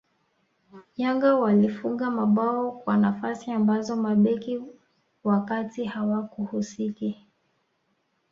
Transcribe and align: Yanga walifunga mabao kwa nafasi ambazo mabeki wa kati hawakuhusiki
Yanga 0.97 1.35
walifunga 1.35 2.09
mabao 2.11 2.71
kwa 2.71 2.97
nafasi 2.97 3.51
ambazo 3.51 3.95
mabeki 3.95 4.61
wa 5.23 5.45
kati 5.45 5.85
hawakuhusiki 5.85 7.25